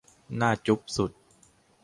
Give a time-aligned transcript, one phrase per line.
[0.39, 1.11] น่าจุ๊บสุด